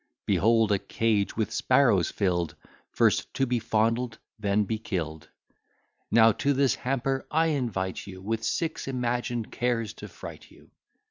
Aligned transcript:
Behold 0.25 0.71
a 0.71 0.79
cage 0.79 1.37
with 1.37 1.51
sparrows 1.53 2.09
fill'd, 2.09 2.55
First 2.89 3.31
to 3.35 3.45
be 3.45 3.59
fondled, 3.59 4.17
then 4.39 4.63
be 4.63 4.79
kill'd. 4.79 5.29
Now 6.09 6.31
to 6.31 6.53
this 6.53 6.73
hamper 6.73 7.27
I 7.29 7.49
invite 7.49 8.07
you, 8.07 8.19
With 8.19 8.43
six 8.43 8.87
imagined 8.87 9.51
cares 9.51 9.93
to 9.93 10.07
fright 10.07 10.49
you. 10.49 10.71